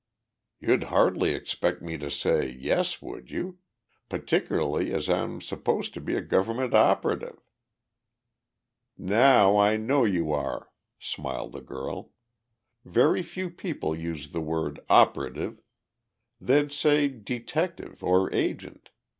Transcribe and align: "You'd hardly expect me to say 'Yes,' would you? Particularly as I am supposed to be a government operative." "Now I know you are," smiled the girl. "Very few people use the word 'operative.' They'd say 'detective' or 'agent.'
"You'd 0.59 0.85
hardly 0.85 1.29
expect 1.35 1.83
me 1.83 1.95
to 1.99 2.09
say 2.09 2.49
'Yes,' 2.49 3.03
would 3.03 3.29
you? 3.29 3.59
Particularly 4.09 4.91
as 4.91 5.07
I 5.07 5.19
am 5.19 5.41
supposed 5.41 5.93
to 5.93 6.01
be 6.01 6.15
a 6.15 6.23
government 6.23 6.73
operative." 6.73 7.37
"Now 8.97 9.59
I 9.59 9.77
know 9.77 10.03
you 10.03 10.31
are," 10.33 10.71
smiled 10.97 11.51
the 11.51 11.61
girl. 11.61 12.13
"Very 12.83 13.21
few 13.21 13.51
people 13.51 13.95
use 13.95 14.31
the 14.31 14.41
word 14.41 14.79
'operative.' 14.89 15.61
They'd 16.39 16.71
say 16.71 17.07
'detective' 17.07 18.03
or 18.03 18.33
'agent.' 18.33 18.89